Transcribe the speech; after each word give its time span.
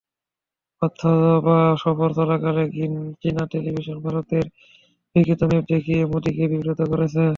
অথবা 0.81 1.53
সফর 1.77 2.09
চলাকালে 2.17 2.63
চীনা 3.21 3.43
টেলিভিশনে 3.51 4.01
ভারতের 4.05 4.45
বিকৃত 5.15 5.41
ম্যাপ 5.49 5.65
দেখিয়ে 5.71 6.01
মোদিকে 6.11 6.43
বিব্রত 6.51 6.79
করেছে। 6.91 7.23